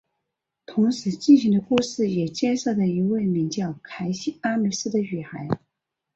[0.65, 5.47] 同时进行的故事也介绍的一位名叫凯西阿美斯的女孩。